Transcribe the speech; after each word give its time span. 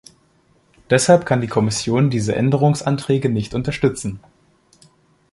Deshalb 0.89 1.27
kann 1.27 1.41
die 1.41 1.47
Kommission 1.47 2.09
diese 2.09 2.33
Änderungsanträge 2.35 3.29
nicht 3.29 3.53
unterstützen. 3.53 4.19